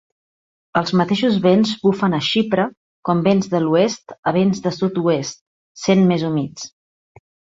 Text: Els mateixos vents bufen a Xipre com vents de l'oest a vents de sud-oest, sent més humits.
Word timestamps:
Els 0.79 0.91
mateixos 1.01 1.35
vents 1.43 1.73
bufen 1.83 2.15
a 2.17 2.21
Xipre 2.27 2.65
com 3.09 3.21
vents 3.29 3.51
de 3.53 3.61
l'oest 3.67 4.15
a 4.31 4.35
vents 4.39 4.63
de 4.67 4.73
sud-oest, 4.79 5.39
sent 5.83 6.05
més 6.13 6.25
humits. 6.31 6.67